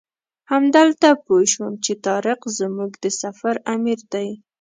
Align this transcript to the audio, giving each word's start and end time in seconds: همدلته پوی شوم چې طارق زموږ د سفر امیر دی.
همدلته 0.51 1.09
پوی 1.25 1.45
شوم 1.53 1.73
چې 1.85 1.93
طارق 2.05 2.41
زموږ 2.59 2.91
د 3.03 3.05
سفر 3.21 3.55
امیر 3.73 3.99
دی. 4.13 4.29